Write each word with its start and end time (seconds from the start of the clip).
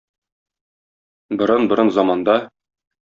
Борын-борын 1.41 1.91
заманда... 1.99 2.39